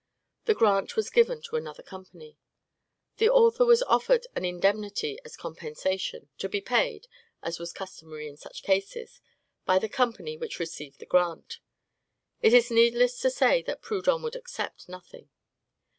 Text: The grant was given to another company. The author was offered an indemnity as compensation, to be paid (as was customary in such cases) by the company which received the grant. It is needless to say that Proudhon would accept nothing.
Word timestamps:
The 0.45 0.55
grant 0.55 0.95
was 0.95 1.11
given 1.11 1.43
to 1.43 1.57
another 1.57 1.83
company. 1.83 2.39
The 3.17 3.29
author 3.29 3.63
was 3.65 3.83
offered 3.83 4.25
an 4.35 4.43
indemnity 4.43 5.19
as 5.23 5.37
compensation, 5.37 6.29
to 6.39 6.49
be 6.49 6.59
paid 6.59 7.07
(as 7.43 7.59
was 7.59 7.71
customary 7.71 8.27
in 8.27 8.35
such 8.35 8.63
cases) 8.63 9.21
by 9.63 9.77
the 9.77 9.87
company 9.87 10.37
which 10.37 10.57
received 10.59 10.97
the 10.97 11.05
grant. 11.05 11.59
It 12.41 12.51
is 12.53 12.71
needless 12.71 13.19
to 13.19 13.29
say 13.29 13.61
that 13.61 13.83
Proudhon 13.83 14.23
would 14.23 14.35
accept 14.35 14.89
nothing. 14.89 15.29